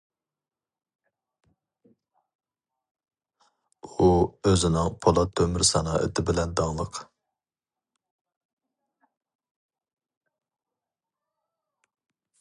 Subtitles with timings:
[3.89, 4.07] ئۇ
[4.47, 7.01] ئۆزىنىڭ پولات-تۆمۈر سانائىتى بىلەن داڭلىق.